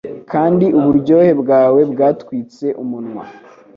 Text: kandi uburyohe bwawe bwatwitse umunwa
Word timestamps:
kandi 0.31 0.65
uburyohe 0.79 1.31
bwawe 1.41 1.81
bwatwitse 1.91 2.67
umunwa 2.83 3.23